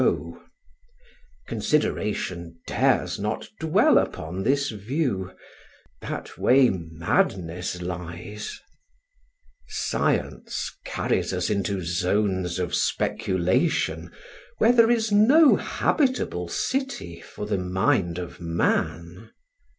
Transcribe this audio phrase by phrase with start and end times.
[1.47, 5.29] Consideration dares not dwell upon this view;
[6.01, 8.59] that way madness lies;
[9.67, 14.11] science carries us into zones of speculation,
[14.57, 19.29] where there is no habitable city for the mind of man.